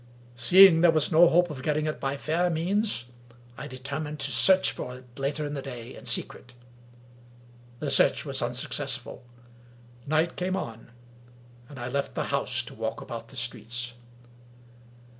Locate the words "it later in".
4.97-5.53